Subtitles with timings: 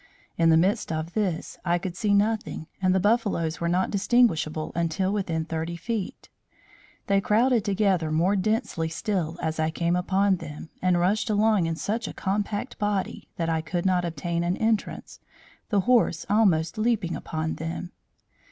[0.35, 4.71] In the midst of this I could see nothing, and the buffaloes were not distinguishable
[4.73, 6.27] until within thirty feet.
[7.05, 11.75] They crowded together more densely still, as I came upon them, and rushed along in
[11.75, 15.19] such a compact body that I could not obtain an entrance,
[15.69, 17.91] the horse almost leaping upon them.